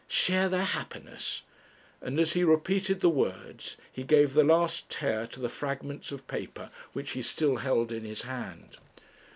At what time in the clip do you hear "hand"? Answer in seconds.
8.23-8.77